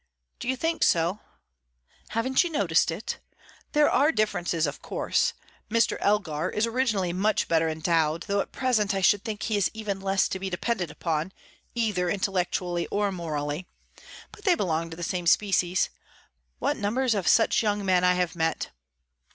[0.39, 1.19] "Do you think so?"
[2.07, 3.19] "Haven't you noticed it?
[3.73, 5.33] There are differences, of course.
[5.69, 5.97] Mr.
[5.99, 9.99] Elgar is originally much better endowed; though at present I should think he is even
[9.99, 11.33] less to be depended upon,
[11.75, 13.67] either intellectually or morally.
[14.31, 15.91] But they belong to the same species.
[16.57, 18.71] What numbers of such young men I have met!"